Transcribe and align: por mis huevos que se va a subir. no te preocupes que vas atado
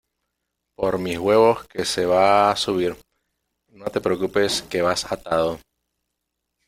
por 0.75 0.97
mis 0.97 1.19
huevos 1.19 1.67
que 1.67 1.85
se 1.85 2.07
va 2.07 2.49
a 2.51 2.55
subir. 2.55 2.97
no 3.67 3.85
te 3.85 4.01
preocupes 4.01 4.63
que 4.63 4.81
vas 4.81 5.11
atado 5.11 5.59